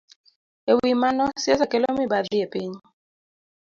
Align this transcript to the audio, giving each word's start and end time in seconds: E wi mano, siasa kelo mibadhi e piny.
E 0.69 0.71
wi 0.77 0.91
mano, 1.01 1.25
siasa 1.43 1.65
kelo 1.71 1.87
mibadhi 1.99 2.37
e 2.45 2.47
piny. 2.53 2.73